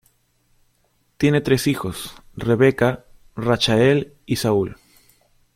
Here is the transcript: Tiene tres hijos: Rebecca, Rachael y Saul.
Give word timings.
Tiene 1.17 1.41
tres 1.41 1.67
hijos: 1.67 2.15
Rebecca, 2.35 3.05
Rachael 3.35 4.15
y 4.25 4.37
Saul. 4.37 4.77